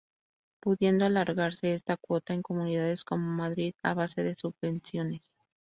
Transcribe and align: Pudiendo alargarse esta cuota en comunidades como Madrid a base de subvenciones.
Pudiendo 0.59 1.05
alargarse 1.05 1.75
esta 1.75 1.95
cuota 1.95 2.33
en 2.33 2.41
comunidades 2.41 3.03
como 3.05 3.27
Madrid 3.29 3.75
a 3.83 3.93
base 3.93 4.23
de 4.23 4.33
subvenciones. 4.35 5.37